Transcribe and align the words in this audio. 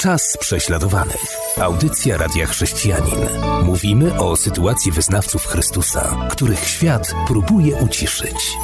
Czas 0.00 0.36
prześladowanych. 0.40 1.36
Audycja 1.56 2.16
Radia 2.16 2.46
Chrześcijanin. 2.46 3.18
Mówimy 3.64 4.18
o 4.18 4.36
sytuacji 4.36 4.92
wyznawców 4.92 5.46
Chrystusa, 5.46 6.28
których 6.30 6.64
świat 6.64 7.12
próbuje 7.26 7.76
uciszyć. 7.76 8.56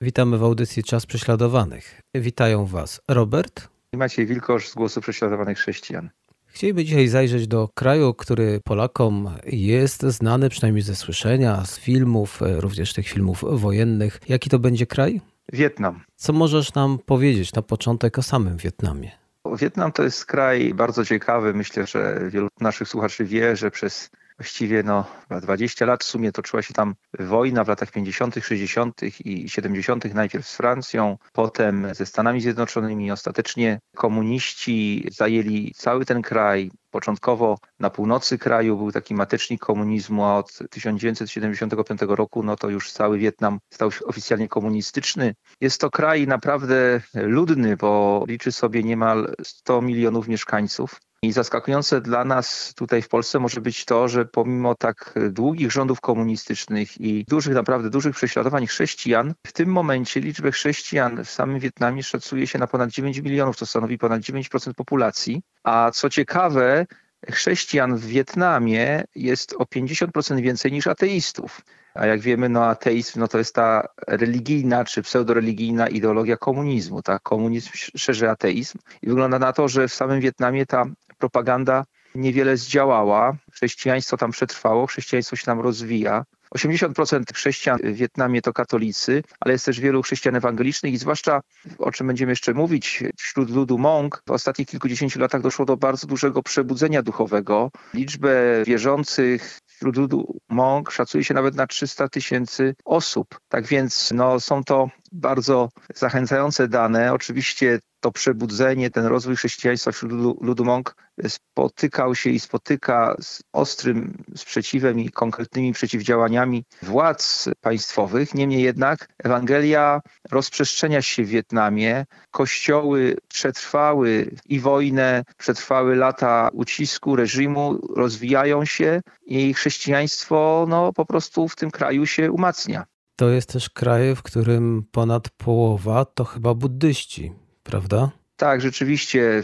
Witamy 0.00 0.38
w 0.38 0.42
audycji 0.42 0.84
Czas 0.84 1.06
Prześladowanych. 1.06 2.00
Witają 2.14 2.66
Was 2.66 3.00
Robert 3.08 3.68
i 3.92 3.96
Maciej 3.96 4.26
Wilkosz 4.26 4.68
z 4.68 4.74
Głosu 4.74 5.00
Prześladowanych 5.00 5.58
Chrześcijan. 5.58 6.10
Chcieliby 6.46 6.84
dzisiaj 6.84 7.08
zajrzeć 7.08 7.48
do 7.48 7.68
kraju, 7.74 8.14
który 8.14 8.60
Polakom 8.64 9.30
jest 9.46 10.02
znany 10.02 10.48
przynajmniej 10.48 10.82
ze 10.82 10.96
słyszenia, 10.96 11.64
z 11.64 11.78
filmów, 11.78 12.40
również 12.40 12.92
tych 12.92 13.08
filmów 13.08 13.44
wojennych. 13.52 14.20
Jaki 14.28 14.50
to 14.50 14.58
będzie 14.58 14.86
kraj? 14.86 15.20
Wietnam. 15.52 16.00
Co 16.16 16.32
możesz 16.32 16.74
nam 16.74 16.98
powiedzieć 16.98 17.52
na 17.52 17.62
początek 17.62 18.18
o 18.18 18.22
samym 18.22 18.56
Wietnamie? 18.56 19.10
Wietnam 19.58 19.92
to 19.92 20.02
jest 20.02 20.26
kraj 20.26 20.74
bardzo 20.74 21.04
ciekawy. 21.04 21.54
Myślę, 21.54 21.86
że 21.86 22.20
wielu 22.30 22.48
naszych 22.60 22.88
słuchaczy 22.88 23.24
wie, 23.24 23.56
że 23.56 23.70
przez 23.70 24.10
właściwie 24.38 24.82
no, 24.82 25.04
20 25.42 25.86
lat 25.86 26.04
w 26.04 26.06
sumie 26.06 26.32
toczyła 26.32 26.62
się 26.62 26.74
tam 26.74 26.94
wojna 27.18 27.64
w 27.64 27.68
latach 27.68 27.90
50., 27.90 28.34
60. 28.42 29.00
i 29.24 29.48
70. 29.48 30.14
najpierw 30.14 30.48
z 30.48 30.56
Francją, 30.56 31.18
potem 31.32 31.94
ze 31.94 32.06
Stanami 32.06 32.40
Zjednoczonymi. 32.40 33.12
Ostatecznie 33.12 33.80
komuniści 33.96 35.08
zajęli 35.12 35.72
cały 35.76 36.04
ten 36.04 36.22
kraj. 36.22 36.70
Początkowo 36.90 37.58
na 37.78 37.90
północy 37.90 38.38
kraju 38.38 38.76
był 38.76 38.92
taki 38.92 39.14
matecznik 39.14 39.60
komunizmu, 39.60 40.24
a 40.24 40.38
od 40.38 40.58
1975 40.70 42.00
roku 42.08 42.42
no 42.42 42.56
to 42.56 42.70
już 42.70 42.92
cały 42.92 43.18
Wietnam 43.18 43.58
stał 43.72 43.92
się 43.92 44.04
oficjalnie 44.04 44.48
komunistyczny. 44.48 45.34
Jest 45.60 45.80
to 45.80 45.90
kraj 45.90 46.26
naprawdę 46.26 47.00
ludny, 47.14 47.76
bo 47.76 48.24
liczy 48.28 48.52
sobie 48.52 48.82
niemal 48.82 49.34
100 49.42 49.82
milionów 49.82 50.28
mieszkańców. 50.28 51.00
I 51.26 51.32
zaskakujące 51.32 52.00
dla 52.00 52.24
nas 52.24 52.74
tutaj 52.74 53.02
w 53.02 53.08
Polsce 53.08 53.38
może 53.38 53.60
być 53.60 53.84
to, 53.84 54.08
że 54.08 54.24
pomimo 54.24 54.74
tak 54.74 55.14
długich 55.30 55.72
rządów 55.72 56.00
komunistycznych 56.00 57.00
i 57.00 57.24
dużych, 57.28 57.54
naprawdę 57.54 57.90
dużych 57.90 58.16
prześladowań 58.16 58.66
chrześcijan, 58.66 59.34
w 59.46 59.52
tym 59.52 59.68
momencie 59.68 60.20
liczbę 60.20 60.52
chrześcijan 60.52 61.24
w 61.24 61.30
samym 61.30 61.58
Wietnamie 61.58 62.02
szacuje 62.02 62.46
się 62.46 62.58
na 62.58 62.66
ponad 62.66 62.90
9 62.90 63.18
milionów, 63.18 63.56
to 63.56 63.66
stanowi 63.66 63.98
ponad 63.98 64.22
9% 64.22 64.74
populacji. 64.74 65.42
A 65.64 65.90
co 65.94 66.10
ciekawe, 66.10 66.86
chrześcijan 67.30 67.96
w 67.96 68.06
Wietnamie 68.06 69.04
jest 69.16 69.54
o 69.58 69.64
50% 69.64 70.40
więcej 70.40 70.72
niż 70.72 70.86
ateistów. 70.86 71.60
A 71.94 72.06
jak 72.06 72.20
wiemy, 72.20 72.48
no 72.48 72.64
ateizm 72.64 73.20
no 73.20 73.28
to 73.28 73.38
jest 73.38 73.54
ta 73.54 73.88
religijna 74.06 74.84
czy 74.84 75.02
pseudoreligijna 75.02 75.88
ideologia 75.88 76.36
komunizmu. 76.36 77.02
Tak? 77.02 77.22
Komunizm 77.22 77.70
szerzy 77.96 78.30
ateizm 78.30 78.78
i 79.02 79.08
wygląda 79.08 79.38
na 79.38 79.52
to, 79.52 79.68
że 79.68 79.88
w 79.88 79.92
samym 79.92 80.20
Wietnamie 80.20 80.66
ta 80.66 80.86
propaganda 81.18 81.84
niewiele 82.14 82.56
zdziałała. 82.56 83.36
Chrześcijaństwo 83.52 84.16
tam 84.16 84.30
przetrwało, 84.30 84.86
chrześcijaństwo 84.86 85.36
się 85.36 85.44
tam 85.44 85.60
rozwija. 85.60 86.24
80% 86.54 87.22
chrześcijan 87.34 87.78
w 87.84 87.94
Wietnamie 87.94 88.42
to 88.42 88.52
katolicy, 88.52 89.22
ale 89.40 89.52
jest 89.52 89.64
też 89.64 89.80
wielu 89.80 90.02
chrześcijan 90.02 90.36
ewangelicznych 90.36 90.92
i 90.92 90.98
zwłaszcza, 90.98 91.40
o 91.78 91.92
czym 91.92 92.06
będziemy 92.06 92.32
jeszcze 92.32 92.54
mówić, 92.54 93.04
wśród 93.18 93.50
ludu 93.50 93.78
Mong 93.78 94.22
w 94.26 94.30
ostatnich 94.30 94.68
kilkudziesięciu 94.68 95.20
latach 95.20 95.42
doszło 95.42 95.64
do 95.64 95.76
bardzo 95.76 96.06
dużego 96.06 96.42
przebudzenia 96.42 97.02
duchowego. 97.02 97.70
Liczbę 97.94 98.62
wierzących 98.66 99.60
wśród 99.66 99.96
ludu 99.96 100.38
Mong 100.48 100.90
szacuje 100.90 101.24
się 101.24 101.34
nawet 101.34 101.54
na 101.54 101.66
300 101.66 102.08
tysięcy 102.08 102.74
osób. 102.84 103.40
Tak 103.48 103.66
więc 103.66 104.12
no, 104.14 104.40
są 104.40 104.64
to 104.64 104.90
bardzo 105.12 105.68
zachęcające 105.94 106.68
dane. 106.68 107.12
Oczywiście 107.12 107.78
to 108.06 108.12
przebudzenie, 108.12 108.90
ten 108.90 109.06
rozwój 109.06 109.36
chrześcijaństwa 109.36 109.92
wśród 109.92 110.12
ludu, 110.12 110.38
ludu 110.40 110.64
Mong 110.64 110.94
spotykał 111.28 112.14
się 112.14 112.30
i 112.30 112.40
spotyka 112.40 113.16
z 113.20 113.42
ostrym 113.52 114.24
sprzeciwem 114.36 115.00
i 115.00 115.10
konkretnymi 115.10 115.72
przeciwdziałaniami 115.72 116.64
władz 116.82 117.48
państwowych. 117.60 118.34
Niemniej 118.34 118.62
jednak 118.62 119.08
Ewangelia 119.24 120.00
rozprzestrzenia 120.30 121.02
się 121.02 121.24
w 121.24 121.28
Wietnamie. 121.28 122.04
Kościoły 122.30 123.16
przetrwały 123.28 124.30
i 124.48 124.60
wojnę, 124.60 125.24
przetrwały 125.38 125.96
lata 125.96 126.50
ucisku 126.52 127.16
reżimu, 127.16 127.78
rozwijają 127.96 128.64
się 128.64 129.00
i 129.26 129.54
chrześcijaństwo 129.54 130.66
no, 130.68 130.92
po 130.92 131.06
prostu 131.06 131.48
w 131.48 131.56
tym 131.56 131.70
kraju 131.70 132.06
się 132.06 132.32
umacnia. 132.32 132.84
To 133.16 133.28
jest 133.28 133.52
też 133.52 133.70
kraj, 133.70 134.16
w 134.16 134.22
którym 134.22 134.84
ponad 134.92 135.30
połowa 135.30 136.04
to 136.04 136.24
chyba 136.24 136.54
buddyści, 136.54 137.32
prawda? 137.66 138.10
Tak, 138.36 138.60
rzeczywiście, 138.60 139.42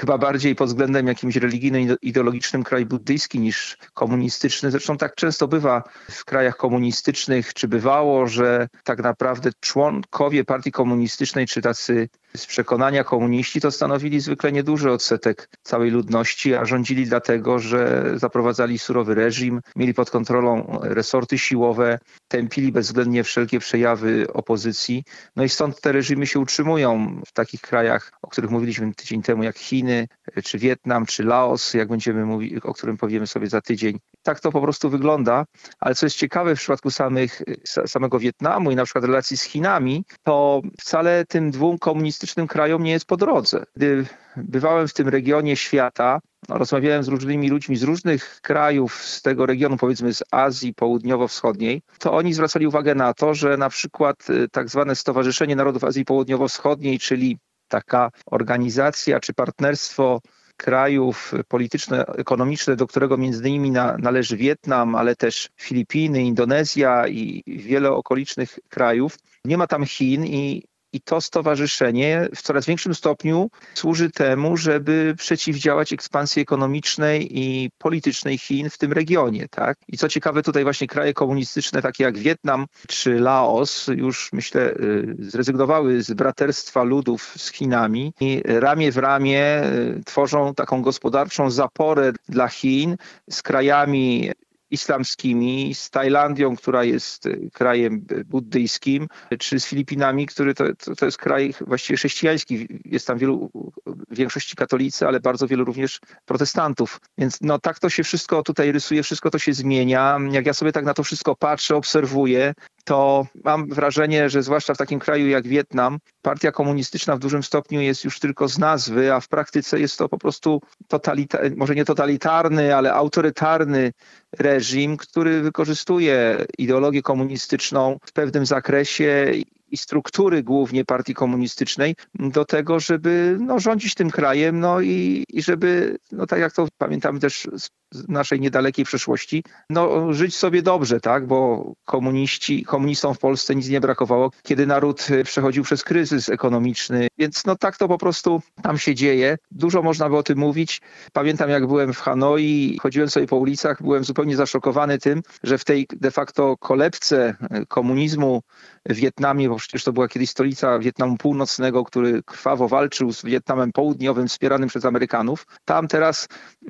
chyba 0.00 0.18
bardziej 0.18 0.54
pod 0.54 0.68
względem 0.68 1.06
jakimś 1.06 1.36
religijnym, 1.36 1.96
ideologicznym 2.02 2.62
kraj 2.62 2.86
buddyjski 2.86 3.40
niż 3.40 3.78
komunistyczny. 3.94 4.70
Zresztą 4.70 4.96
tak 4.96 5.14
często 5.14 5.48
bywa 5.48 5.82
w 6.10 6.24
krajach 6.24 6.56
komunistycznych, 6.56 7.54
czy 7.54 7.68
bywało, 7.68 8.26
że 8.26 8.68
tak 8.84 9.02
naprawdę 9.02 9.50
członkowie 9.60 10.44
partii 10.44 10.72
komunistycznej, 10.72 11.46
czy 11.46 11.62
tacy 11.62 12.08
z 12.36 12.46
przekonania 12.46 13.04
komuniści, 13.04 13.60
to 13.60 13.70
stanowili 13.70 14.20
zwykle 14.20 14.52
nieduży 14.52 14.90
odsetek 14.90 15.48
całej 15.62 15.90
ludności, 15.90 16.54
a 16.54 16.64
rządzili 16.64 17.06
dlatego, 17.06 17.58
że 17.58 18.12
zaprowadzali 18.14 18.78
surowy 18.78 19.14
reżim, 19.14 19.60
mieli 19.76 19.94
pod 19.94 20.10
kontrolą 20.10 20.78
resorty 20.82 21.38
siłowe, 21.38 21.98
tępili 22.28 22.72
bezwzględnie 22.72 23.24
wszelkie 23.24 23.58
przejawy 23.58 24.26
opozycji. 24.32 25.04
No 25.36 25.44
i 25.44 25.48
stąd 25.48 25.80
te 25.80 25.92
reżimy 25.92 26.26
się 26.26 26.40
utrzymują 26.40 27.20
w 27.26 27.32
takich 27.32 27.60
krajach, 27.60 28.12
o 28.22 28.28
których 28.28 28.50
mówiliśmy 28.50 28.94
tydzień 28.94 29.22
temu, 29.22 29.42
jak 29.42 29.58
Chiny, 29.58 30.08
czy 30.44 30.58
Wietnam, 30.58 31.06
czy 31.06 31.24
Laos, 31.24 31.74
jak 31.74 31.88
będziemy 31.88 32.24
mówić, 32.24 32.54
o 32.62 32.74
którym 32.74 32.96
powiemy 32.96 33.26
sobie 33.26 33.46
za 33.46 33.60
tydzień. 33.60 33.98
Tak 34.22 34.40
to 34.40 34.52
po 34.52 34.60
prostu 34.60 34.90
wygląda, 34.90 35.44
ale 35.80 35.94
co 35.94 36.06
jest 36.06 36.16
ciekawe 36.16 36.56
w 36.56 36.58
przypadku 36.58 36.90
samych, 36.90 37.42
samego 37.86 38.18
Wietnamu 38.18 38.70
i 38.70 38.76
na 38.76 38.84
przykład 38.84 39.04
relacji 39.04 39.36
z 39.36 39.42
Chinami, 39.42 40.04
to 40.22 40.62
wcale 40.80 41.24
tym 41.28 41.50
dwóm 41.50 41.78
komunistycznym 41.78 42.46
krajom 42.46 42.82
nie 42.82 42.92
jest 42.92 43.06
po 43.06 43.16
drodze. 43.16 43.64
Gdy 43.76 44.06
bywałem 44.36 44.88
w 44.88 44.94
tym 44.94 45.08
regionie 45.08 45.56
świata, 45.56 46.20
no, 46.48 46.58
rozmawiałem 46.58 47.02
z 47.02 47.08
różnymi 47.08 47.48
ludźmi 47.48 47.76
z 47.76 47.82
różnych 47.82 48.40
krajów 48.42 48.94
z 48.94 49.22
tego 49.22 49.46
regionu, 49.46 49.76
powiedzmy 49.76 50.14
z 50.14 50.22
Azji 50.30 50.74
Południowo-Wschodniej, 50.74 51.82
to 51.98 52.12
oni 52.12 52.34
zwracali 52.34 52.66
uwagę 52.66 52.94
na 52.94 53.14
to, 53.14 53.34
że 53.34 53.56
na 53.56 53.68
przykład 53.68 54.30
y, 54.30 54.48
tak 54.48 54.68
zwane 54.68 54.96
Stowarzyszenie 54.96 55.56
Narodów 55.56 55.84
Azji 55.84 56.04
Południowo-Wschodniej, 56.04 56.98
czyli 56.98 57.38
taka 57.68 58.10
organizacja 58.26 59.20
czy 59.20 59.34
partnerstwo 59.34 60.20
krajów 60.62 61.34
polityczno-ekonomiczne, 61.48 62.76
do 62.76 62.86
którego 62.86 63.16
między 63.16 63.48
innymi 63.48 63.70
na, 63.70 63.96
należy 63.98 64.36
Wietnam, 64.36 64.94
ale 64.94 65.16
też 65.16 65.48
Filipiny, 65.56 66.22
Indonezja 66.22 67.08
i 67.08 67.42
wiele 67.46 67.90
okolicznych 67.90 68.58
krajów. 68.68 69.18
Nie 69.44 69.58
ma 69.58 69.66
tam 69.66 69.86
Chin 69.86 70.26
i 70.26 70.64
i 70.92 71.00
to 71.00 71.20
stowarzyszenie 71.20 72.28
w 72.34 72.42
coraz 72.42 72.66
większym 72.66 72.94
stopniu 72.94 73.50
służy 73.74 74.10
temu, 74.10 74.56
żeby 74.56 75.14
przeciwdziałać 75.18 75.92
ekspansji 75.92 76.42
ekonomicznej 76.42 77.38
i 77.38 77.70
politycznej 77.78 78.38
Chin 78.38 78.70
w 78.70 78.78
tym 78.78 78.92
regionie. 78.92 79.48
Tak? 79.48 79.78
I 79.88 79.98
co 79.98 80.08
ciekawe, 80.08 80.42
tutaj 80.42 80.64
właśnie 80.64 80.86
kraje 80.86 81.14
komunistyczne, 81.14 81.82
takie 81.82 82.04
jak 82.04 82.18
Wietnam 82.18 82.66
czy 82.88 83.20
Laos, 83.20 83.86
już 83.86 84.32
myślę, 84.32 84.70
y, 84.70 85.16
zrezygnowały 85.18 86.02
z 86.02 86.12
braterstwa 86.12 86.82
ludów 86.82 87.34
z 87.36 87.52
Chinami 87.52 88.12
i 88.20 88.42
ramię 88.44 88.92
w 88.92 88.96
ramię 88.96 89.62
y, 89.64 90.02
tworzą 90.04 90.54
taką 90.54 90.82
gospodarczą 90.82 91.50
zaporę 91.50 92.12
dla 92.28 92.48
Chin 92.48 92.96
z 93.30 93.42
krajami 93.42 94.30
islamskimi, 94.72 95.74
z 95.74 95.90
Tajlandią, 95.90 96.56
która 96.56 96.84
jest 96.84 97.26
y, 97.26 97.50
krajem 97.52 98.06
buddyjskim, 98.26 99.08
czy 99.38 99.60
z 99.60 99.66
Filipinami, 99.66 100.26
który 100.26 100.54
to, 100.54 100.64
to, 100.74 100.94
to 100.94 101.04
jest 101.04 101.18
kraj 101.18 101.54
właściwie 101.60 101.96
chrześcijański. 101.96 102.68
Jest 102.84 103.06
tam 103.06 103.18
wielu, 103.18 103.50
w 103.86 104.16
większości 104.16 104.56
katolicy, 104.56 105.06
ale 105.06 105.20
bardzo 105.20 105.46
wielu 105.46 105.64
również 105.64 106.00
protestantów. 106.24 107.00
Więc 107.18 107.38
no 107.40 107.58
tak 107.58 107.78
to 107.78 107.90
się 107.90 108.04
wszystko 108.04 108.42
tutaj 108.42 108.72
rysuje, 108.72 109.02
wszystko 109.02 109.30
to 109.30 109.38
się 109.38 109.52
zmienia. 109.52 110.18
Jak 110.30 110.46
ja 110.46 110.54
sobie 110.54 110.72
tak 110.72 110.84
na 110.84 110.94
to 110.94 111.02
wszystko 111.02 111.36
patrzę, 111.36 111.76
obserwuję, 111.76 112.54
to 112.84 113.26
mam 113.44 113.68
wrażenie, 113.68 114.30
że 114.30 114.42
zwłaszcza 114.42 114.74
w 114.74 114.78
takim 114.78 115.00
kraju 115.00 115.28
jak 115.28 115.46
Wietnam, 115.46 115.98
partia 116.22 116.52
komunistyczna 116.52 117.16
w 117.16 117.18
dużym 117.18 117.42
stopniu 117.42 117.80
jest 117.80 118.04
już 118.04 118.18
tylko 118.18 118.48
z 118.48 118.58
nazwy, 118.58 119.14
a 119.14 119.20
w 119.20 119.28
praktyce 119.28 119.80
jest 119.80 119.98
to 119.98 120.08
po 120.08 120.18
prostu 120.18 120.60
totalita- 120.88 121.56
może 121.56 121.74
nie 121.74 121.84
totalitarny, 121.84 122.76
ale 122.76 122.92
autorytarny 122.92 123.92
reżim, 124.38 124.96
który 124.96 125.42
wykorzystuje 125.42 126.44
ideologię 126.58 127.02
komunistyczną 127.02 127.98
w 128.04 128.12
pewnym 128.12 128.46
zakresie 128.46 129.32
i 129.70 129.76
struktury 129.76 130.42
głównie 130.42 130.84
partii 130.84 131.14
komunistycznej 131.14 131.96
do 132.14 132.44
tego, 132.44 132.80
żeby 132.80 133.36
no, 133.40 133.60
rządzić 133.60 133.94
tym 133.94 134.10
krajem 134.10 134.60
no 134.60 134.80
i, 134.80 135.24
i 135.28 135.42
żeby, 135.42 135.98
no 136.12 136.26
tak 136.26 136.40
jak 136.40 136.52
to 136.52 136.68
pamiętamy 136.78 137.20
też 137.20 137.48
z 137.56 137.68
naszej 138.08 138.40
niedalekiej 138.40 138.84
przeszłości, 138.84 139.44
no 139.70 140.12
żyć 140.12 140.36
sobie 140.36 140.62
dobrze, 140.62 141.00
tak, 141.00 141.26
bo 141.26 141.72
komuniści, 141.84 142.64
komunistom 142.64 143.14
w 143.14 143.18
Polsce 143.18 143.54
nic 143.54 143.68
nie 143.68 143.80
brakowało, 143.80 144.30
kiedy 144.42 144.66
naród 144.66 145.06
przechodził 145.24 145.64
przez 145.64 145.84
kryzys 145.84 146.28
ekonomiczny, 146.28 147.08
więc 147.18 147.46
no 147.46 147.56
tak 147.56 147.76
to 147.76 147.88
po 147.88 147.98
prostu 147.98 148.42
tam 148.62 148.78
się 148.78 148.94
dzieje. 148.94 149.38
Dużo 149.50 149.82
można 149.82 150.08
by 150.08 150.16
o 150.16 150.22
tym 150.22 150.38
mówić. 150.38 150.80
Pamiętam 151.12 151.50
jak 151.50 151.66
byłem 151.66 151.92
w 151.92 151.98
Hanoi, 151.98 152.78
chodziłem 152.82 153.10
sobie 153.10 153.26
po 153.26 153.36
ulicach, 153.36 153.82
byłem 153.82 154.04
zupełnie 154.04 154.36
zaszokowany 154.36 154.98
tym, 154.98 155.22
że 155.42 155.58
w 155.58 155.64
tej 155.64 155.86
de 155.90 156.10
facto 156.10 156.56
kolebce 156.56 157.36
komunizmu 157.68 158.42
w 158.86 158.94
Wietnamie, 158.94 159.48
bo 159.48 159.56
przecież 159.56 159.84
to 159.84 159.92
była 159.92 160.08
kiedyś 160.08 160.30
stolica 160.30 160.78
Wietnamu 160.78 161.16
Północnego, 161.16 161.84
który 161.84 162.22
krwawo 162.22 162.68
walczył 162.68 163.12
z 163.12 163.24
Wietnamem 163.24 163.72
Południowym 163.72 164.28
wspieranym 164.28 164.68
przez 164.68 164.84
Amerykanów. 164.84 165.46
Tam 165.64 165.88
teraz 165.88 166.28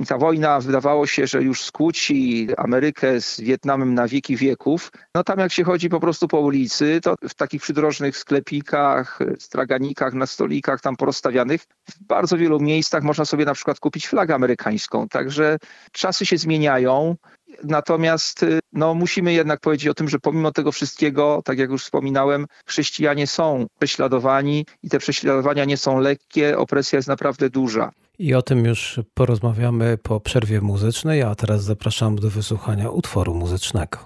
ta 0.08 0.18
wojna 0.18 0.60
wydawało 0.60 1.06
się, 1.06 1.11
że 1.24 1.42
już 1.42 1.62
skłóci 1.62 2.48
Amerykę 2.56 3.20
z 3.20 3.40
Wietnamem 3.40 3.94
na 3.94 4.08
wieki 4.08 4.36
wieków. 4.36 4.92
No 5.14 5.24
tam 5.24 5.38
jak 5.38 5.52
się 5.52 5.64
chodzi 5.64 5.88
po 5.88 6.00
prostu 6.00 6.28
po 6.28 6.40
ulicy, 6.40 7.00
to 7.02 7.14
w 7.28 7.34
takich 7.34 7.62
przydrożnych 7.62 8.16
sklepikach, 8.16 9.18
straganikach, 9.38 10.14
na 10.14 10.26
stolikach 10.26 10.80
tam 10.80 10.96
porozstawianych, 10.96 11.62
w 11.90 12.02
bardzo 12.02 12.36
wielu 12.36 12.60
miejscach 12.60 13.02
można 13.02 13.24
sobie 13.24 13.44
na 13.44 13.54
przykład 13.54 13.80
kupić 13.80 14.08
flagę 14.08 14.34
amerykańską. 14.34 15.08
Także 15.08 15.58
czasy 15.92 16.26
się 16.26 16.36
zmieniają. 16.36 17.16
Natomiast 17.64 18.42
y, 18.42 18.60
no, 18.72 18.94
musimy 18.94 19.32
jednak 19.32 19.60
powiedzieć 19.60 19.88
o 19.88 19.94
tym, 19.94 20.08
że 20.08 20.18
pomimo 20.18 20.52
tego 20.52 20.72
wszystkiego, 20.72 21.42
tak 21.44 21.58
jak 21.58 21.70
już 21.70 21.84
wspominałem, 21.84 22.46
chrześcijanie 22.66 23.26
są 23.26 23.66
prześladowani 23.78 24.66
i 24.82 24.88
te 24.88 24.98
prześladowania 24.98 25.64
nie 25.64 25.76
są 25.76 26.00
lekkie, 26.00 26.58
opresja 26.58 26.96
jest 26.96 27.08
naprawdę 27.08 27.50
duża. 27.50 27.90
I 28.18 28.34
o 28.34 28.42
tym 28.42 28.64
już 28.64 29.00
porozmawiamy 29.14 29.98
po 30.02 30.20
przerwie 30.20 30.60
muzycznej, 30.60 31.22
a 31.22 31.34
teraz 31.34 31.64
zapraszam 31.64 32.16
do 32.16 32.30
wysłuchania 32.30 32.90
utworu 32.90 33.34
muzycznego. 33.34 33.98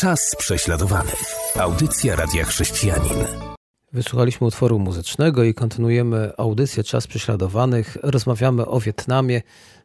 Czas 0.00 0.20
prześladowanych. 0.38 1.22
Audycja 1.58 2.16
Radia 2.16 2.44
Chrześcijanin. 2.44 3.26
Wysłuchaliśmy 3.92 4.46
utworu 4.46 4.78
muzycznego 4.78 5.44
i 5.44 5.54
kontynuujemy 5.54 6.32
audycję 6.38 6.84
Czas 6.84 7.06
Prześladowanych. 7.06 7.96
Rozmawiamy 8.02 8.66
o 8.66 8.80
Wietnamie. 8.80 9.42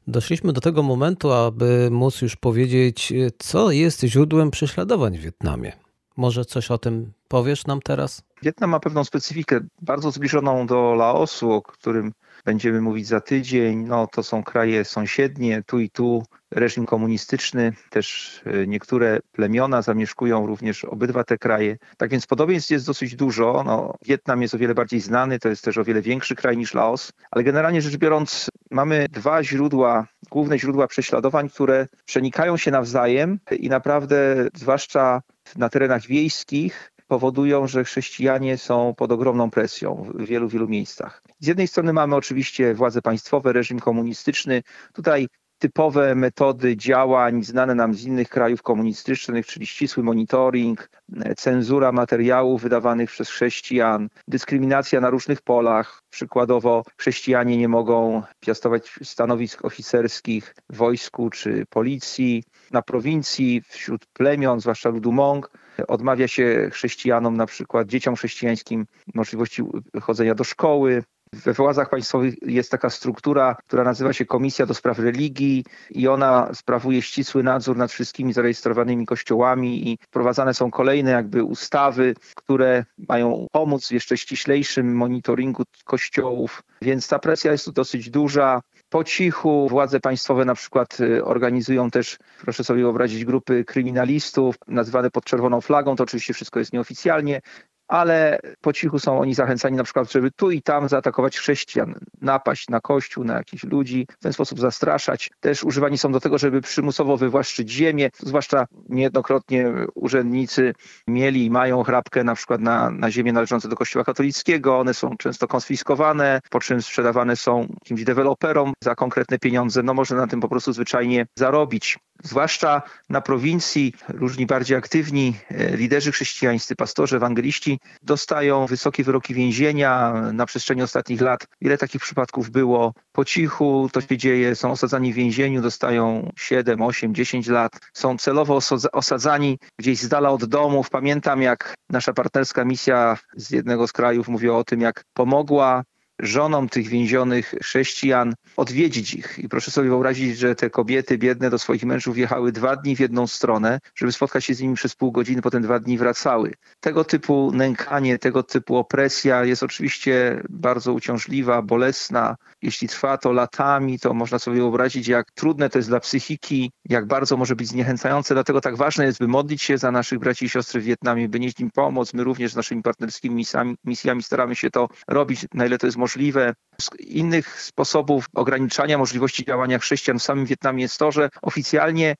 Doszliśmy 0.07 0.53
do 0.53 0.61
tego 0.61 0.83
momentu, 0.83 1.31
aby 1.31 1.89
móc 1.91 2.21
już 2.21 2.35
powiedzieć, 2.35 3.13
co 3.37 3.71
jest 3.71 4.01
źródłem 4.01 4.51
prześladowań 4.51 5.17
w 5.17 5.21
Wietnamie. 5.21 5.73
Może 6.17 6.45
coś 6.45 6.71
o 6.71 6.77
tym 6.77 7.11
powiesz 7.27 7.65
nam 7.65 7.81
teraz? 7.81 8.23
Wietnam 8.41 8.69
ma 8.69 8.79
pewną 8.79 9.03
specyfikę 9.03 9.59
bardzo 9.81 10.11
zbliżoną 10.11 10.67
do 10.67 10.95
Laosu, 10.95 11.51
o 11.51 11.61
którym 11.61 12.13
będziemy 12.47 12.81
mówić 12.81 13.07
za 13.07 13.21
tydzień. 13.21 13.83
No, 13.83 14.07
to 14.07 14.23
są 14.23 14.43
kraje 14.43 14.85
sąsiednie, 14.85 15.63
tu 15.65 15.79
i 15.79 15.89
tu 15.89 16.23
reżim 16.51 16.85
komunistyczny, 16.85 17.73
też 17.89 18.41
e, 18.45 18.67
niektóre 18.67 19.19
plemiona 19.31 19.81
zamieszkują 19.81 20.47
również 20.47 20.85
obydwa 20.85 21.23
te 21.23 21.37
kraje. 21.37 21.77
Tak 21.97 22.09
więc 22.09 22.27
podobieństw 22.27 22.71
jest 22.71 22.85
dosyć 22.85 23.15
dużo. 23.15 23.63
No, 23.65 23.95
Wietnam 24.05 24.41
jest 24.41 24.53
o 24.53 24.57
wiele 24.57 24.75
bardziej 24.75 24.99
znany, 24.99 25.39
to 25.39 25.49
jest 25.49 25.63
też 25.63 25.77
o 25.77 25.83
wiele 25.83 26.01
większy 26.01 26.35
kraj 26.35 26.57
niż 26.57 26.73
Laos, 26.73 27.11
ale 27.31 27.43
generalnie 27.43 27.81
rzecz 27.81 27.97
biorąc 27.97 28.49
mamy 28.71 29.05
dwa 29.09 29.43
źródła, 29.43 30.07
główne 30.31 30.59
źródła 30.59 30.87
prześladowań, 30.87 31.49
które 31.49 31.87
przenikają 32.05 32.57
się 32.57 32.71
nawzajem 32.71 33.39
i 33.59 33.69
naprawdę, 33.69 34.47
zwłaszcza 34.55 35.21
na 35.55 35.69
terenach 35.69 36.07
wiejskich, 36.07 36.91
powodują, 37.07 37.67
że 37.67 37.83
chrześcijanie 37.83 38.57
są 38.57 38.93
pod 38.97 39.11
ogromną 39.11 39.49
presją 39.49 40.11
w 40.15 40.25
wielu, 40.25 40.47
wielu 40.47 40.67
miejscach. 40.67 41.23
Z 41.39 41.47
jednej 41.47 41.67
strony 41.67 41.93
mamy 41.93 42.15
oczywiście 42.15 42.73
władze 42.73 43.01
państwowe, 43.01 43.53
reżim 43.53 43.79
komunistyczny. 43.79 44.63
Tutaj 44.93 45.27
typowe 45.59 46.15
metody 46.15 46.77
działań 46.77 47.43
znane 47.43 47.75
nam 47.75 47.93
z 47.93 48.03
innych 48.03 48.29
krajów 48.29 48.61
komunistycznych, 48.61 49.45
czyli 49.45 49.65
ścisły 49.65 50.03
monitoring, 50.03 50.89
cenzura 51.37 51.91
materiałów 51.91 52.61
wydawanych 52.61 53.09
przez 53.09 53.29
chrześcijan, 53.29 54.09
dyskryminacja 54.27 55.01
na 55.01 55.09
różnych 55.09 55.41
polach. 55.41 56.01
Przykładowo 56.09 56.83
chrześcijanie 56.97 57.57
nie 57.57 57.67
mogą 57.67 58.23
piastować 58.39 58.99
stanowisk 59.03 59.65
oficerskich 59.65 60.55
w 60.69 60.75
wojsku 60.77 61.29
czy 61.29 61.65
policji. 61.69 62.43
Na 62.71 62.81
prowincji, 62.81 63.61
wśród 63.67 64.05
plemion, 64.05 64.59
zwłaszcza 64.59 64.89
ludu 64.89 65.11
Mong, 65.11 65.51
odmawia 65.87 66.27
się 66.27 66.69
chrześcijanom, 66.73 67.37
na 67.37 67.45
przykład 67.45 67.87
dzieciom 67.87 68.15
chrześcijańskim, 68.15 68.85
możliwości 69.13 69.63
chodzenia 70.01 70.35
do 70.35 70.43
szkoły, 70.43 71.03
we 71.33 71.53
władzach 71.53 71.89
państwowych 71.89 72.33
jest 72.41 72.71
taka 72.71 72.89
struktura, 72.89 73.55
która 73.67 73.83
nazywa 73.83 74.13
się 74.13 74.25
Komisja 74.25 74.65
do 74.65 74.73
Spraw 74.73 74.99
Religii 74.99 75.65
i 75.89 76.07
ona 76.07 76.49
sprawuje 76.53 77.01
ścisły 77.01 77.43
nadzór 77.43 77.77
nad 77.77 77.91
wszystkimi 77.91 78.33
zarejestrowanymi 78.33 79.05
kościołami 79.05 79.89
i 79.89 79.97
wprowadzane 80.01 80.53
są 80.53 80.71
kolejne 80.71 81.11
jakby 81.11 81.43
ustawy, 81.43 82.13
które 82.35 82.85
mają 83.09 83.47
pomóc 83.51 83.87
w 83.87 83.91
jeszcze 83.91 84.17
ściślejszym 84.17 84.95
monitoringu 84.95 85.63
kościołów, 85.85 86.63
więc 86.81 87.07
ta 87.07 87.19
presja 87.19 87.51
jest 87.51 87.65
tu 87.65 87.71
dosyć 87.71 88.09
duża. 88.09 88.61
Po 88.89 89.03
cichu 89.03 89.67
władze 89.69 89.99
państwowe 89.99 90.45
na 90.45 90.55
przykład 90.55 90.99
y, 90.99 91.25
organizują 91.25 91.91
też, 91.91 92.17
proszę 92.41 92.63
sobie 92.63 92.81
wyobrazić, 92.81 93.25
grupy 93.25 93.65
kryminalistów 93.65 94.55
nazywane 94.67 95.11
pod 95.11 95.25
czerwoną 95.25 95.61
flagą. 95.61 95.95
To 95.95 96.03
oczywiście 96.03 96.33
wszystko 96.33 96.59
jest 96.59 96.73
nieoficjalnie 96.73 97.41
ale 97.87 98.39
po 98.61 98.73
cichu 98.73 98.99
są 98.99 99.19
oni 99.19 99.33
zachęcani 99.33 99.77
na 99.77 99.83
przykład, 99.83 100.11
żeby 100.11 100.31
tu 100.31 100.51
i 100.51 100.61
tam 100.61 100.89
zaatakować 100.89 101.37
chrześcijan, 101.37 101.95
napaść 102.21 102.69
na 102.69 102.79
kościół, 102.79 103.23
na 103.23 103.37
jakichś 103.37 103.63
ludzi, 103.63 104.07
w 104.19 104.23
ten 104.23 104.33
sposób 104.33 104.59
zastraszać. 104.59 105.31
Też 105.39 105.63
używani 105.63 105.97
są 105.97 106.11
do 106.11 106.19
tego, 106.19 106.37
żeby 106.37 106.61
przymusowo 106.61 107.17
wywłaszczyć 107.17 107.71
ziemię, 107.71 108.09
zwłaszcza 108.19 108.65
niejednokrotnie 108.89 109.73
urzędnicy 109.95 110.73
mieli 111.07 111.45
i 111.45 111.49
mają 111.49 111.83
chrapkę 111.83 112.23
na 112.23 112.35
przykład 112.35 112.61
na, 112.61 112.89
na 112.89 113.11
ziemię 113.11 113.33
należące 113.33 113.69
do 113.69 113.75
kościoła 113.75 114.05
katolickiego, 114.05 114.79
one 114.79 114.93
są 114.93 115.17
często 115.17 115.47
konfiskowane, 115.47 116.41
po 116.49 116.59
czym 116.59 116.81
sprzedawane 116.81 117.35
są 117.35 117.59
jakimś 117.59 118.03
deweloperom 118.03 118.73
za 118.83 118.95
konkretne 118.95 119.39
pieniądze, 119.39 119.83
no 119.83 119.93
można 119.93 120.17
na 120.17 120.27
tym 120.27 120.39
po 120.39 120.49
prostu 120.49 120.73
zwyczajnie 120.73 121.27
zarobić. 121.35 121.97
Zwłaszcza 122.23 122.81
na 123.09 123.21
prowincji 123.21 123.93
różni 124.09 124.45
bardziej 124.45 124.77
aktywni 124.77 125.35
e, 125.49 125.77
liderzy 125.77 126.11
chrześcijańscy, 126.11 126.75
pastorzy, 126.75 127.15
ewangeliści 127.15 127.79
dostają 128.01 128.65
wysokie 128.65 129.03
wyroki 129.03 129.33
więzienia 129.33 130.13
na 130.33 130.45
przestrzeni 130.45 130.81
ostatnich 130.81 131.21
lat. 131.21 131.47
Wiele 131.61 131.77
takich 131.77 132.01
przypadków 132.01 132.49
było 132.49 132.93
po 133.11 133.25
cichu, 133.25 133.89
to 133.93 134.01
się 134.01 134.17
dzieje, 134.17 134.55
są 134.55 134.71
osadzani 134.71 135.13
w 135.13 135.15
więzieniu, 135.15 135.61
dostają 135.61 136.31
7, 136.37 136.81
8, 136.81 137.15
10 137.15 137.47
lat, 137.47 137.71
są 137.93 138.17
celowo 138.17 138.59
osadzani 138.91 139.59
gdzieś 139.79 139.99
z 139.99 140.07
dala 140.07 140.29
od 140.29 140.45
domów. 140.45 140.89
Pamiętam 140.89 141.41
jak 141.41 141.75
nasza 141.89 142.13
partnerska 142.13 142.65
misja 142.65 143.17
z 143.35 143.51
jednego 143.51 143.87
z 143.87 143.91
krajów 143.91 144.27
mówiła 144.27 144.57
o 144.57 144.63
tym, 144.63 144.81
jak 144.81 145.03
pomogła 145.13 145.83
żonom 146.19 146.69
tych 146.69 146.87
więzionych 146.87 147.55
chrześcijan 147.61 148.33
odwiedzić 148.57 149.13
ich. 149.13 149.39
I 149.39 149.49
proszę 149.49 149.71
sobie 149.71 149.89
wyobrazić, 149.89 150.37
że 150.37 150.55
te 150.55 150.69
kobiety 150.69 151.17
biedne 151.17 151.49
do 151.49 151.59
swoich 151.59 151.83
mężów 151.83 152.17
jechały 152.17 152.51
dwa 152.51 152.75
dni 152.75 152.95
w 152.95 152.99
jedną 152.99 153.27
stronę, 153.27 153.79
żeby 153.95 154.11
spotkać 154.11 154.45
się 154.45 154.53
z 154.53 154.61
nimi 154.61 154.75
przez 154.75 154.95
pół 154.95 155.11
godziny, 155.11 155.41
potem 155.41 155.63
dwa 155.63 155.79
dni 155.79 155.97
wracały. 155.97 156.53
Tego 156.79 157.03
typu 157.03 157.51
nękanie, 157.53 158.19
tego 158.19 158.43
typu 158.43 158.77
opresja 158.77 159.45
jest 159.45 159.63
oczywiście 159.63 160.41
bardzo 160.49 160.93
uciążliwa, 160.93 161.61
bolesna. 161.61 162.35
Jeśli 162.61 162.87
trwa 162.87 163.17
to 163.17 163.31
latami, 163.31 163.99
to 163.99 164.13
można 164.13 164.39
sobie 164.39 164.57
wyobrazić, 164.57 165.07
jak 165.07 165.31
trudne 165.31 165.69
to 165.69 165.79
jest 165.79 165.89
dla 165.89 165.99
psychiki, 165.99 166.71
jak 166.85 167.05
bardzo 167.05 167.37
może 167.37 167.55
być 167.55 167.67
zniechęcające. 167.67 168.33
Dlatego 168.33 168.61
tak 168.61 168.75
ważne 168.75 169.05
jest, 169.05 169.19
by 169.19 169.27
modlić 169.27 169.61
się 169.61 169.77
za 169.77 169.91
naszych 169.91 170.19
braci 170.19 170.45
i 170.45 170.49
siostry 170.49 170.81
w 170.81 170.83
Wietnamie, 170.83 171.29
by 171.29 171.39
nieść 171.39 171.59
im 171.59 171.71
pomoc. 171.71 172.13
My 172.13 172.23
również 172.23 172.51
z 172.51 172.55
naszymi 172.55 172.81
partnerskimi 172.81 173.35
misjami, 173.35 173.75
misjami 173.85 174.23
staramy 174.23 174.55
się 174.55 174.69
to 174.69 174.89
robić, 175.07 175.45
na 175.53 175.65
ile 175.65 175.77
to 175.77 175.87
jest 175.87 175.97
możliwe 175.97 176.06
możliwe. 176.07 176.53
Z 176.81 176.89
innych 176.99 177.61
sposobów 177.61 178.25
ograniczania 178.35 178.97
możliwości 178.97 179.45
działania 179.45 179.79
chrześcijan 179.79 180.19
w 180.19 180.23
samym 180.23 180.45
Wietnamie 180.45 180.81
jest 180.81 180.97
to, 180.97 181.11
że 181.11 181.29
oficjalnie 181.41 182.15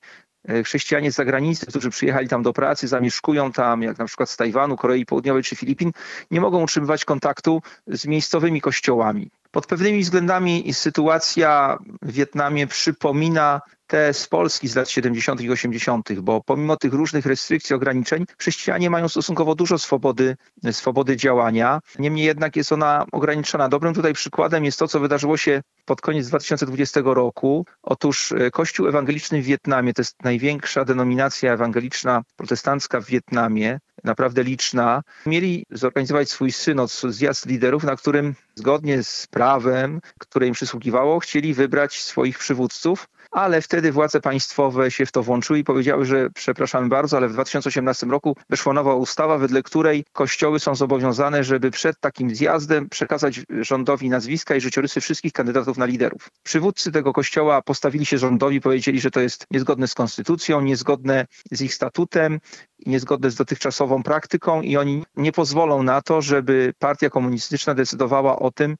e, 0.48 0.62
chrześcijanie 0.62 1.12
z 1.12 1.14
zagranicy, 1.14 1.66
którzy 1.66 1.90
przyjechali 1.90 2.28
tam 2.28 2.42
do 2.42 2.52
pracy, 2.52 2.88
zamieszkują 2.88 3.52
tam, 3.52 3.82
jak 3.82 3.98
na 3.98 4.04
przykład 4.04 4.30
z 4.30 4.36
Tajwanu, 4.36 4.76
Korei 4.76 5.06
Południowej 5.06 5.42
czy 5.42 5.56
Filipin, 5.56 5.92
nie 6.30 6.40
mogą 6.40 6.62
utrzymywać 6.62 7.04
kontaktu 7.04 7.62
z 7.86 8.06
miejscowymi 8.06 8.60
kościołami. 8.60 9.30
Pod 9.50 9.66
pewnymi 9.66 10.02
względami 10.02 10.74
sytuacja 10.74 11.78
w 12.02 12.12
Wietnamie 12.12 12.66
przypomina 12.66 13.60
te 13.88 14.14
z 14.14 14.28
Polski 14.28 14.68
z 14.68 14.76
lat 14.76 14.90
70. 14.90 15.40
i 15.40 15.50
80., 15.50 16.12
bo 16.20 16.40
pomimo 16.40 16.76
tych 16.76 16.92
różnych 16.92 17.26
restrykcji, 17.26 17.76
ograniczeń, 17.76 18.24
chrześcijanie 18.38 18.90
mają 18.90 19.08
stosunkowo 19.08 19.54
dużo 19.54 19.78
swobody, 19.78 20.36
swobody 20.72 21.16
działania. 21.16 21.80
Niemniej 21.98 22.26
jednak 22.26 22.56
jest 22.56 22.72
ona 22.72 23.06
ograniczona. 23.12 23.68
Dobrym 23.68 23.94
tutaj 23.94 24.12
przykładem 24.12 24.64
jest 24.64 24.78
to, 24.78 24.88
co 24.88 25.00
wydarzyło 25.00 25.36
się 25.36 25.62
pod 25.84 26.00
koniec 26.00 26.28
2020 26.28 27.00
roku. 27.04 27.66
Otóż 27.82 28.32
e, 28.32 28.50
Kościół 28.50 28.88
Ewangeliczny 28.88 29.42
w 29.42 29.44
Wietnamie, 29.44 29.94
to 29.94 30.02
jest 30.02 30.22
największa 30.24 30.84
denominacja 30.84 31.52
ewangeliczna 31.52 32.22
protestancka 32.36 33.00
w 33.00 33.06
Wietnamie, 33.06 33.78
naprawdę 34.04 34.44
liczna, 34.44 35.02
mieli 35.26 35.66
zorganizować 35.70 36.30
swój 36.30 36.52
synod, 36.52 36.90
zjazd 36.90 37.46
liderów, 37.46 37.84
na 37.84 37.96
którym 37.96 38.34
zgodnie 38.54 39.02
z 39.02 39.26
prawem, 39.26 40.00
które 40.18 40.46
im 40.46 40.54
przysługiwało, 40.54 41.20
chcieli 41.20 41.54
wybrać 41.54 42.02
swoich 42.02 42.38
przywódców 42.38 43.08
ale 43.30 43.62
wtedy 43.62 43.92
władze 43.92 44.20
państwowe 44.20 44.90
się 44.90 45.06
w 45.06 45.12
to 45.12 45.22
włączyły 45.22 45.58
i 45.58 45.64
powiedziały, 45.64 46.04
że 46.04 46.30
przepraszamy 46.30 46.88
bardzo, 46.88 47.16
ale 47.16 47.28
w 47.28 47.32
2018 47.32 48.06
roku 48.06 48.36
weszła 48.50 48.72
nowa 48.72 48.94
ustawa, 48.94 49.38
wedle 49.38 49.62
której 49.62 50.04
kościoły 50.12 50.60
są 50.60 50.74
zobowiązane, 50.74 51.44
żeby 51.44 51.70
przed 51.70 52.00
takim 52.00 52.34
zjazdem 52.34 52.88
przekazać 52.88 53.40
rządowi 53.60 54.10
nazwiska 54.10 54.56
i 54.56 54.60
życiorysy 54.60 55.00
wszystkich 55.00 55.32
kandydatów 55.32 55.78
na 55.78 55.86
liderów. 55.86 56.28
Przywódcy 56.42 56.92
tego 56.92 57.12
kościoła 57.12 57.62
postawili 57.62 58.06
się 58.06 58.18
rządowi, 58.18 58.60
powiedzieli, 58.60 59.00
że 59.00 59.10
to 59.10 59.20
jest 59.20 59.46
niezgodne 59.50 59.88
z 59.88 59.94
konstytucją, 59.94 60.60
niezgodne 60.60 61.26
z 61.50 61.60
ich 61.60 61.74
statutem, 61.74 62.40
niezgodne 62.86 63.30
z 63.30 63.34
dotychczasową 63.34 64.02
praktyką 64.02 64.62
i 64.62 64.76
oni 64.76 65.04
nie 65.16 65.32
pozwolą 65.32 65.82
na 65.82 66.02
to, 66.02 66.22
żeby 66.22 66.72
partia 66.78 67.10
komunistyczna 67.10 67.74
decydowała 67.74 68.38
o 68.38 68.50
tym, 68.50 68.76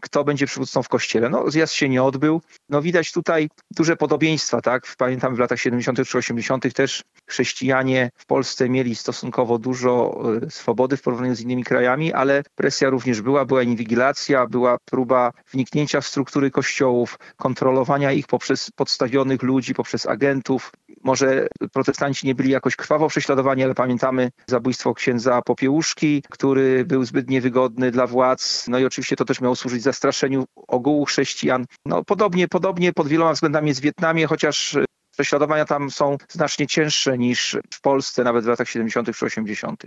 kto 0.00 0.24
będzie 0.24 0.46
przywódcą 0.46 0.82
w 0.82 0.88
kościele. 0.88 1.30
No, 1.30 1.50
zjazd 1.50 1.72
się 1.72 1.88
nie 1.88 2.02
odbył. 2.02 2.42
No, 2.68 2.82
widać 2.82 3.12
tutaj 3.12 3.50
duże 3.70 3.96
podobieństwa, 3.96 4.60
tak? 4.60 4.94
Pamiętam 4.98 5.34
w 5.34 5.38
latach 5.38 5.60
70. 5.60 6.08
czy 6.08 6.18
80. 6.18 6.74
też 6.74 7.04
chrześcijanie 7.26 8.10
w 8.16 8.26
Polsce 8.26 8.68
mieli 8.68 8.94
stosunkowo 8.94 9.58
dużo 9.58 10.20
e, 10.46 10.50
swobody 10.50 10.96
w 10.96 11.02
porównaniu 11.02 11.34
z 11.34 11.40
innymi 11.40 11.64
krajami, 11.64 12.12
ale 12.12 12.42
presja 12.54 12.90
również 12.90 13.22
była, 13.22 13.44
była 13.44 13.62
inwigilacja, 13.62 14.46
była 14.46 14.78
próba 14.84 15.32
wniknięcia 15.52 16.00
w 16.00 16.06
struktury 16.06 16.50
kościołów, 16.50 17.18
kontrolowania 17.36 18.12
ich 18.12 18.26
poprzez 18.26 18.70
podstawionych 18.70 19.42
ludzi, 19.42 19.74
poprzez 19.74 20.06
agentów. 20.06 20.72
Może 21.04 21.48
protestanci 21.72 22.26
nie 22.26 22.34
byli 22.34 22.50
jakoś 22.50 22.76
krwawo 22.76 23.08
prześladowani, 23.08 23.64
ale 23.64 23.74
pamiętamy 23.74 24.30
zabójstwo 24.46 24.94
księdza 24.94 25.42
Popiełuszki, 25.42 26.22
który 26.30 26.84
był 26.84 27.04
zbyt 27.04 27.30
niewygodny 27.30 27.90
dla 27.90 28.06
władz. 28.06 28.68
No 28.68 28.78
i 28.78 28.84
oczywiście 28.84 29.16
to 29.16 29.24
też 29.24 29.40
miało 29.40 29.56
służyć 29.56 29.82
zastraszeniu 29.92 30.44
ogółu 30.68 31.04
chrześcijan. 31.04 31.66
No 31.84 32.04
podobnie, 32.04 32.48
podobnie 32.48 32.92
pod 32.92 33.08
wieloma 33.08 33.32
względami 33.32 33.68
jest 33.68 33.80
w 33.80 33.82
Wietnamie, 33.82 34.26
chociaż 34.26 34.76
prześladowania 35.12 35.64
tam 35.64 35.90
są 35.90 36.16
znacznie 36.28 36.66
cięższe 36.66 37.18
niż 37.18 37.56
w 37.74 37.80
Polsce, 37.80 38.24
nawet 38.24 38.44
w 38.44 38.48
latach 38.48 38.68
70. 38.68 39.16
czy 39.16 39.26
80. 39.26 39.82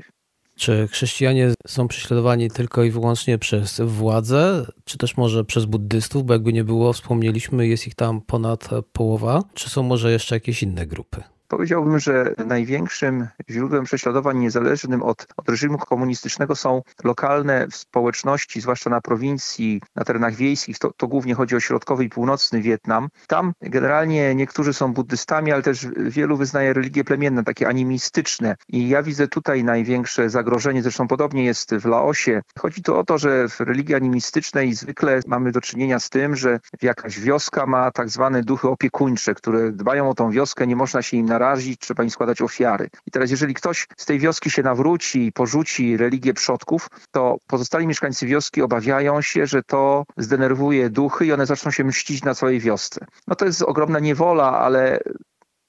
Czy 0.55 0.87
chrześcijanie 0.91 1.53
są 1.67 1.87
prześladowani 1.87 2.51
tylko 2.51 2.83
i 2.83 2.91
wyłącznie 2.91 3.37
przez 3.37 3.81
władze, 3.81 4.65
czy 4.85 4.97
też 4.97 5.17
może 5.17 5.45
przez 5.45 5.65
buddystów, 5.65 6.25
bo 6.25 6.33
jakby 6.33 6.53
nie 6.53 6.63
było, 6.63 6.93
wspomnieliśmy, 6.93 7.67
jest 7.67 7.87
ich 7.87 7.95
tam 7.95 8.21
ponad 8.21 8.69
połowa, 8.93 9.43
czy 9.53 9.69
są 9.69 9.83
może 9.83 10.11
jeszcze 10.11 10.35
jakieś 10.35 10.63
inne 10.63 10.87
grupy? 10.87 11.23
Powiedziałbym, 11.51 11.99
że 11.99 12.35
największym 12.45 13.27
źródłem 13.49 13.83
prześladowań 13.83 14.37
niezależnym 14.37 15.03
od, 15.03 15.27
od 15.37 15.49
reżimu 15.49 15.77
komunistycznego 15.77 16.55
są 16.55 16.81
lokalne 17.03 17.67
społeczności, 17.71 18.61
zwłaszcza 18.61 18.89
na 18.89 19.01
prowincji, 19.01 19.81
na 19.95 20.03
terenach 20.03 20.35
wiejskich. 20.35 20.79
To, 20.79 20.93
to 20.97 21.07
głównie 21.07 21.35
chodzi 21.35 21.55
o 21.55 21.59
środkowy 21.59 22.03
i 22.03 22.09
północny 22.09 22.61
Wietnam. 22.61 23.09
Tam 23.27 23.53
generalnie 23.61 24.35
niektórzy 24.35 24.73
są 24.73 24.93
buddystami, 24.93 25.51
ale 25.51 25.61
też 25.61 25.87
wielu 25.97 26.37
wyznaje 26.37 26.73
religie 26.73 27.03
plemienne, 27.03 27.43
takie 27.43 27.67
animistyczne. 27.67 28.55
I 28.69 28.89
ja 28.89 29.03
widzę 29.03 29.27
tutaj 29.27 29.63
największe 29.63 30.29
zagrożenie, 30.29 30.81
zresztą 30.81 31.07
podobnie 31.07 31.45
jest 31.45 31.75
w 31.75 31.85
Laosie. 31.85 32.41
Chodzi 32.59 32.83
tu 32.83 32.97
o 32.97 33.03
to, 33.03 33.17
że 33.17 33.49
w 33.49 33.59
religii 33.59 33.95
animistycznej 33.95 34.73
zwykle 34.73 35.19
mamy 35.27 35.51
do 35.51 35.61
czynienia 35.61 35.99
z 35.99 36.09
tym, 36.09 36.35
że 36.35 36.59
jakaś 36.81 37.19
wioska 37.19 37.65
ma 37.65 37.91
tak 37.91 38.09
zwane 38.09 38.43
duchy 38.43 38.67
opiekuńcze, 38.67 39.35
które 39.35 39.71
dbają 39.71 40.09
o 40.09 40.13
tą 40.13 40.31
wioskę, 40.31 40.67
nie 40.67 40.75
można 40.75 41.01
się 41.01 41.17
im 41.17 41.25
narazić 41.25 41.40
narazić, 41.41 41.79
trzeba 41.79 42.03
im 42.03 42.09
składać 42.09 42.41
ofiary. 42.41 42.89
I 43.05 43.11
teraz 43.11 43.31
jeżeli 43.31 43.53
ktoś 43.53 43.87
z 43.97 44.05
tej 44.05 44.19
wioski 44.19 44.51
się 44.51 44.63
nawróci 44.63 45.25
i 45.25 45.31
porzuci 45.31 45.97
religię 45.97 46.33
przodków, 46.33 46.87
to 47.11 47.37
pozostali 47.47 47.87
mieszkańcy 47.87 48.25
wioski 48.27 48.61
obawiają 48.61 49.21
się, 49.21 49.47
że 49.47 49.63
to 49.63 50.03
zdenerwuje 50.17 50.89
duchy 50.89 51.25
i 51.25 51.33
one 51.33 51.45
zaczną 51.45 51.71
się 51.71 51.83
mścić 51.83 52.23
na 52.23 52.35
całej 52.35 52.59
wiosce. 52.59 53.05
No 53.27 53.35
to 53.35 53.45
jest 53.45 53.61
ogromna 53.61 53.99
niewola, 53.99 54.59
ale 54.59 54.99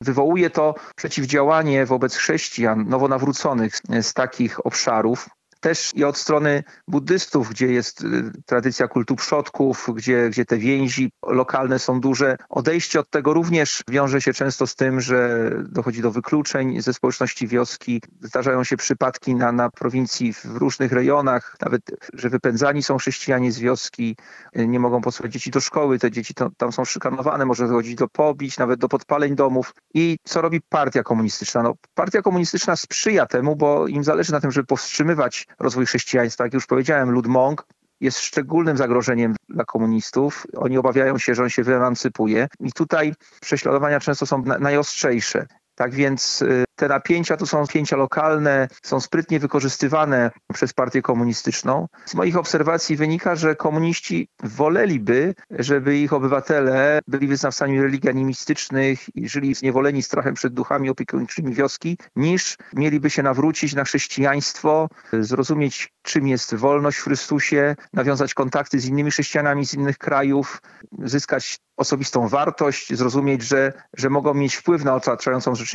wywołuje 0.00 0.50
to 0.50 0.74
przeciwdziałanie 0.96 1.86
wobec 1.86 2.16
chrześcijan 2.16 2.88
nowonawróconych 2.88 3.80
z 4.02 4.14
takich 4.14 4.66
obszarów, 4.66 5.28
też 5.62 5.92
i 5.94 6.04
od 6.04 6.16
strony 6.16 6.64
buddystów, 6.88 7.50
gdzie 7.50 7.66
jest 7.66 8.04
y, 8.04 8.32
tradycja 8.46 8.88
kultu 8.88 9.16
przodków, 9.16 9.88
gdzie, 9.94 10.30
gdzie 10.30 10.44
te 10.44 10.56
więzi 10.58 11.12
lokalne 11.26 11.78
są 11.78 12.00
duże. 12.00 12.36
Odejście 12.48 13.00
od 13.00 13.10
tego 13.10 13.32
również 13.32 13.82
wiąże 13.90 14.20
się 14.20 14.32
często 14.32 14.66
z 14.66 14.74
tym, 14.74 15.00
że 15.00 15.50
dochodzi 15.68 16.02
do 16.02 16.10
wykluczeń 16.10 16.82
ze 16.82 16.94
społeczności 16.94 17.46
wioski. 17.46 18.02
Zdarzają 18.20 18.64
się 18.64 18.76
przypadki 18.76 19.34
na, 19.34 19.52
na 19.52 19.70
prowincji 19.70 20.32
w 20.32 20.44
różnych 20.44 20.92
rejonach, 20.92 21.56
nawet, 21.60 21.82
że 22.12 22.30
wypędzani 22.30 22.82
są 22.82 22.98
chrześcijanie 22.98 23.52
z 23.52 23.58
wioski, 23.58 24.16
y, 24.56 24.68
nie 24.68 24.80
mogą 24.80 25.00
posłać 25.00 25.32
dzieci 25.32 25.50
do 25.50 25.60
szkoły, 25.60 25.98
te 25.98 26.10
dzieci 26.10 26.34
to, 26.34 26.50
tam 26.56 26.72
są 26.72 26.84
szykanowane, 26.84 27.44
może 27.44 27.68
dochodzić 27.68 27.94
do 27.94 28.08
pobić, 28.08 28.58
nawet 28.58 28.80
do 28.80 28.88
podpaleń 28.88 29.34
domów. 29.34 29.74
I 29.94 30.18
co 30.24 30.42
robi 30.42 30.60
partia 30.68 31.02
komunistyczna? 31.02 31.62
No, 31.62 31.74
partia 31.94 32.22
komunistyczna 32.22 32.76
sprzyja 32.76 33.26
temu, 33.26 33.56
bo 33.56 33.86
im 33.86 34.04
zależy 34.04 34.32
na 34.32 34.40
tym, 34.40 34.50
żeby 34.50 34.66
powstrzymywać 34.66 35.46
rozwój 35.58 35.86
chrześcijaństwa. 35.86 36.44
Jak 36.44 36.54
już 36.54 36.66
powiedziałem, 36.66 37.10
lud 37.10 37.26
Mong 37.26 37.66
jest 38.00 38.18
szczególnym 38.18 38.76
zagrożeniem 38.76 39.34
dla 39.48 39.64
komunistów. 39.64 40.46
Oni 40.56 40.78
obawiają 40.78 41.18
się, 41.18 41.34
że 41.34 41.42
on 41.42 41.50
się 41.50 41.62
wyemancypuje 41.62 42.48
i 42.60 42.72
tutaj 42.72 43.14
prześladowania 43.40 44.00
często 44.00 44.26
są 44.26 44.42
najostrzejsze. 44.60 45.46
Tak 45.74 45.94
więc 45.94 46.42
y, 46.42 46.64
te 46.76 46.88
napięcia 46.88 47.36
to 47.36 47.46
są 47.46 47.60
napięcia 47.60 47.96
lokalne, 47.96 48.68
są 48.82 49.00
sprytnie 49.00 49.40
wykorzystywane 49.40 50.30
przez 50.52 50.72
partię 50.72 51.02
komunistyczną. 51.02 51.88
Z 52.04 52.14
moich 52.14 52.36
obserwacji 52.36 52.96
wynika, 52.96 53.36
że 53.36 53.56
komuniści 53.56 54.28
woleliby, 54.42 55.34
żeby 55.50 55.98
ich 55.98 56.12
obywatele 56.12 57.00
byli 57.06 57.26
wyznawcami 57.26 57.82
religii 57.82 58.10
animistycznych 58.10 59.16
i 59.16 59.28
żyli 59.28 59.54
zniewoleni 59.54 60.02
strachem 60.02 60.34
przed 60.34 60.54
duchami 60.54 60.90
opiekuńczymi 60.90 61.54
wioski, 61.54 61.98
niż 62.16 62.56
mieliby 62.74 63.10
się 63.10 63.22
nawrócić 63.22 63.74
na 63.74 63.84
chrześcijaństwo, 63.84 64.88
zrozumieć 65.12 65.92
czym 66.02 66.28
jest 66.28 66.54
wolność 66.54 66.98
w 66.98 67.02
Chrystusie, 67.02 67.76
nawiązać 67.92 68.34
kontakty 68.34 68.80
z 68.80 68.86
innymi 68.86 69.10
chrześcijanami 69.10 69.66
z 69.66 69.74
innych 69.74 69.98
krajów, 69.98 70.62
zyskać 71.04 71.58
osobistą 71.76 72.28
wartość, 72.28 72.94
zrozumieć, 72.94 73.42
że, 73.42 73.72
że 73.96 74.10
mogą 74.10 74.34
mieć 74.34 74.54
wpływ 74.54 74.84
na 74.84 74.94
otaczającą 74.94 75.54
rzeczywistość 75.54 75.71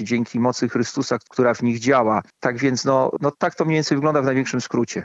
dzięki 0.00 0.40
mocy 0.40 0.68
Chrystusa, 0.68 1.18
która 1.30 1.54
w 1.54 1.62
nich 1.62 1.78
działa. 1.78 2.22
Tak 2.40 2.58
więc 2.58 2.84
no, 2.84 3.10
no 3.20 3.30
tak 3.30 3.54
to 3.54 3.64
mniej 3.64 3.76
więcej 3.76 3.96
wygląda 3.96 4.22
w 4.22 4.24
największym 4.24 4.60
skrócie. 4.60 5.04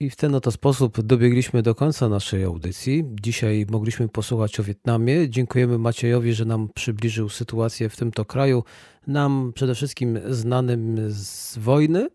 I 0.00 0.10
w 0.10 0.16
ten 0.16 0.34
oto 0.34 0.50
sposób 0.50 1.00
dobiegliśmy 1.00 1.62
do 1.62 1.74
końca 1.74 2.08
naszej 2.08 2.44
audycji. 2.44 3.04
Dzisiaj 3.22 3.66
mogliśmy 3.70 4.08
posłuchać 4.08 4.60
o 4.60 4.62
Wietnamie. 4.62 5.30
Dziękujemy 5.30 5.78
Maciejowi, 5.78 6.32
że 6.32 6.44
nam 6.44 6.68
przybliżył 6.74 7.28
sytuację 7.28 7.88
w 7.88 7.96
tym 7.96 8.12
to 8.12 8.24
kraju, 8.24 8.64
nam 9.06 9.52
przede 9.54 9.74
wszystkim 9.74 10.18
znanym 10.28 10.96
z 11.08 11.58
wojny, 11.58 12.08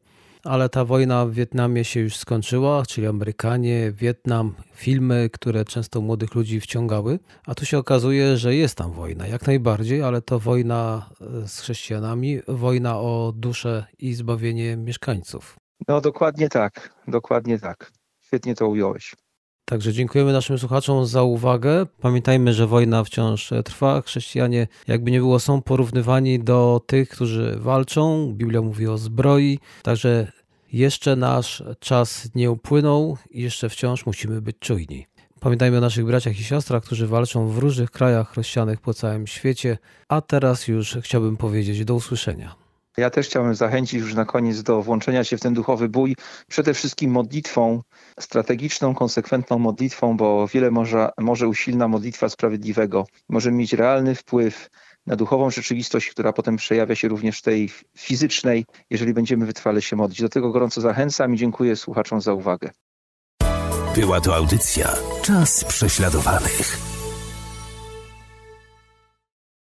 ale 0.48 0.70
ta 0.70 0.86
wojna 0.86 1.26
w 1.26 1.32
Wietnamie 1.32 1.84
się 1.84 2.00
już 2.00 2.18
skończyła, 2.18 2.86
czyli 2.86 3.08
Amerykanie, 3.08 3.92
Wietnam, 3.92 4.54
filmy, 4.74 5.30
które 5.34 5.66
często 5.66 6.02
młodych 6.02 6.36
ludzi 6.36 6.60
wciągały, 6.60 7.20
a 7.46 7.56
tu 7.56 7.66
się 7.66 7.78
okazuje, 7.78 8.38
że 8.38 8.56
jest 8.56 8.76
tam 8.76 8.92
wojna, 8.92 9.28
jak 9.28 9.48
najbardziej, 9.48 10.04
ale 10.04 10.22
to 10.22 10.40
wojna 10.40 11.10
e, 11.44 11.48
z 11.48 11.60
chrześcijanami, 11.60 12.40
wojna 12.48 13.00
o 13.00 13.34
duszę 13.36 13.86
i 14.00 14.14
zbawienie 14.14 14.78
mieszkańców. 14.78 15.56
No 15.88 16.02
dokładnie 16.02 16.50
tak, 16.50 16.94
dokładnie 17.08 17.60
tak. 17.60 17.92
Świetnie 18.22 18.56
to 18.56 18.68
ująłeś. 18.68 19.16
Także 19.70 19.94
dziękujemy 19.94 20.34
naszym 20.34 20.60
słuchaczom 20.60 21.06
za 21.06 21.24
uwagę. 21.24 21.86
Pamiętajmy, 22.02 22.54
że 22.54 22.68
wojna 22.68 23.04
wciąż 23.04 23.54
trwa. 23.66 24.02
Chrześcijanie, 24.02 24.68
jakby 24.88 25.12
nie 25.12 25.20
było, 25.20 25.40
są 25.40 25.62
porównywani 25.62 26.40
do 26.40 26.82
tych, 26.88 27.10
którzy 27.10 27.58
walczą. 27.60 28.34
Biblia 28.34 28.62
mówi 28.62 28.88
o 28.88 28.98
zbroi. 28.98 29.60
Także 29.84 30.32
jeszcze 30.74 31.16
nasz 31.16 31.64
czas 31.80 32.30
nie 32.36 32.52
upłynął 32.52 33.18
i 33.32 33.42
jeszcze 33.42 33.70
wciąż 33.70 34.06
musimy 34.06 34.42
być 34.42 34.60
czujni. 34.60 35.06
Pamiętajmy 35.40 35.78
o 35.78 35.82
naszych 35.82 36.06
braciach 36.06 36.40
i 36.40 36.44
siostrach, 36.44 36.84
którzy 36.84 37.08
walczą 37.08 37.48
w 37.48 37.58
różnych 37.58 37.92
krajach 37.92 38.32
chrześcijanych 38.32 38.82
po 38.82 38.94
całym 38.94 39.28
świecie. 39.28 39.78
A 40.08 40.22
teraz 40.22 40.68
już 40.68 40.98
chciałbym 41.02 41.38
powiedzieć 41.38 41.86
do 41.86 41.96
usłyszenia. 41.96 42.56
Ja 42.98 43.10
też 43.10 43.28
chciałbym 43.28 43.56
zachęcić 43.56 44.02
już 44.02 44.14
na 44.14 44.26
koniec 44.26 44.64
do 44.64 44.82
włączenia 44.82 45.24
się 45.24 45.38
w 45.38 45.42
ten 45.42 45.54
duchowy 45.54 45.90
bój, 45.90 46.16
przede 46.48 46.74
wszystkim 46.74 47.12
modlitwą, 47.12 47.82
strategiczną, 48.20 48.96
konsekwentną 48.96 49.60
modlitwą, 49.60 50.18
bo 50.18 50.48
wiele 50.48 50.72
może, 50.72 51.10
może 51.18 51.48
usilna 51.48 51.88
modlitwa 51.88 52.30
sprawiedliwego 52.30 53.06
może 53.30 53.52
mieć 53.52 53.74
realny 53.74 54.16
wpływ 54.16 54.70
na 55.08 55.16
duchową 55.16 55.50
rzeczywistość, 55.50 56.10
która 56.10 56.34
potem 56.34 56.58
przejawia 56.58 56.96
się 56.96 57.08
również 57.08 57.40
w 57.40 57.42
tej 57.42 57.70
fizycznej, 57.98 58.66
jeżeli 58.90 59.14
będziemy 59.14 59.46
wytrwale 59.46 59.82
się 59.82 59.96
modlić. 59.96 60.22
Do 60.22 60.30
tego 60.30 60.52
gorąco 60.52 60.82
zachęcam 60.82 61.34
i 61.34 61.38
dziękuję 61.38 61.76
słuchaczom 61.76 62.22
za 62.22 62.34
uwagę. 62.34 62.70
Była 63.96 64.22
to 64.22 64.36
audycja 64.36 64.94
Czas 65.26 65.64
prześladowanych. 65.64 66.87